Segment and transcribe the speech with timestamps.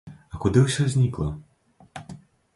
[0.35, 1.29] А куды ўсё знікла?